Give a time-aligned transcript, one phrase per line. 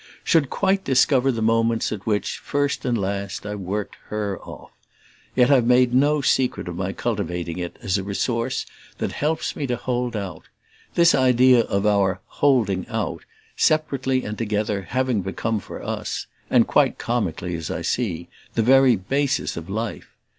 [0.23, 4.71] should quite discover the moments at which, first and last, I've worked HER off.
[5.35, 8.65] Yet I've made no secret of my cultivating it as a resource
[8.97, 10.45] that helps me to hold out;
[10.95, 13.25] this idea of our "holding out,"
[13.55, 18.95] separately and together, having become for us and quite comically, as I see the very
[18.95, 20.15] basis of life.